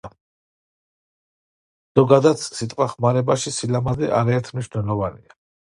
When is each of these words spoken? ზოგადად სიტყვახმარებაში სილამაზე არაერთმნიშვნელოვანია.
ზოგადად 1.99 2.41
სიტყვახმარებაში 2.45 3.57
სილამაზე 3.59 4.11
არაერთმნიშვნელოვანია. 4.23 5.41